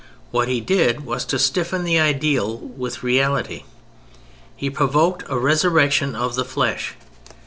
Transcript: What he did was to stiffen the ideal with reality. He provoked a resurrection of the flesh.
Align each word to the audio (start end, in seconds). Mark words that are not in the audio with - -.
What 0.31 0.47
he 0.47 0.61
did 0.61 1.05
was 1.05 1.25
to 1.25 1.37
stiffen 1.37 1.83
the 1.83 1.99
ideal 1.99 2.57
with 2.57 3.03
reality. 3.03 3.65
He 4.55 4.71
provoked 4.71 5.23
a 5.29 5.37
resurrection 5.37 6.15
of 6.15 6.33
the 6.33 6.43
flesh. 6.43 6.95